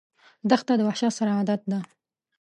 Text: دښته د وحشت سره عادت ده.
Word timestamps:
دښته 0.49 0.73
د 0.77 0.81
وحشت 0.87 1.13
سره 1.19 1.31
عادت 1.37 1.61
ده. 1.71 1.79